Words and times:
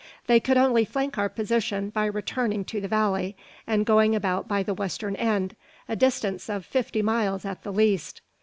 They 0.25 0.39
could 0.39 0.57
only 0.57 0.83
flank 0.83 1.19
our 1.19 1.29
position 1.29 1.91
by 1.91 2.05
returning 2.07 2.65
to 2.65 2.81
the 2.81 2.87
valley, 2.87 3.37
and 3.67 3.85
going 3.85 4.15
about 4.15 4.47
by 4.47 4.63
the 4.63 4.73
western 4.73 5.15
end, 5.15 5.55
a 5.87 5.95
distance 5.95 6.49
of 6.49 6.65
fifty 6.65 7.03
miles 7.03 7.45
at 7.45 7.61
the 7.61 7.71
least. 7.71 8.21